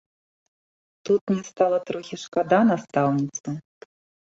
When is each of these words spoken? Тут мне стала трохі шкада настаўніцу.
Тут 1.09 1.21
мне 1.33 1.43
стала 1.51 1.77
трохі 1.91 2.21
шкада 2.23 2.59
настаўніцу. 2.73 3.49